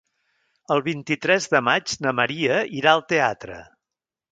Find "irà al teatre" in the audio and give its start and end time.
2.81-3.63